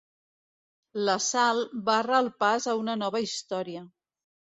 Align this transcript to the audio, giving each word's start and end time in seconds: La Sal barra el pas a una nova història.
La 1.09 1.17
Sal 1.25 1.61
barra 1.89 2.21
el 2.21 2.29
pas 2.45 2.65
a 2.71 2.75
una 2.85 2.95
nova 3.03 3.21
història. 3.27 3.85